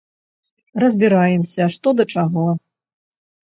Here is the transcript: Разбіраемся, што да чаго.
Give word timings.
Разбіраемся, 0.83 1.63
што 1.77 1.87
да 2.01 2.09
чаго. 2.17 2.51